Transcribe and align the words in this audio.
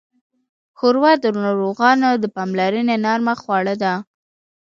ښوروا 0.77 1.11
د 1.23 1.25
ناروغانو 1.43 2.09
د 2.23 2.25
پاملرنې 2.35 2.95
نرمه 3.05 3.33
خواړه 3.41 3.75
ده. 3.83 3.93